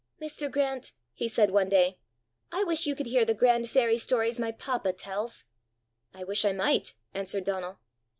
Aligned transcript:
"Mr. 0.19 0.49
Grant," 0.49 0.93
he 1.13 1.27
said 1.27 1.51
one 1.51 1.69
day, 1.69 1.99
"I 2.51 2.63
wish 2.63 2.87
you 2.87 2.95
could 2.95 3.05
hear 3.05 3.23
the 3.23 3.35
grand 3.35 3.69
fairy 3.69 3.99
stories 3.99 4.39
my 4.39 4.51
papa 4.51 4.93
tells!" 4.93 5.45
"I 6.11 6.23
wish 6.23 6.43
I 6.43 6.53
might!" 6.53 6.95
answered 7.13 7.43
Donal. 7.43 7.77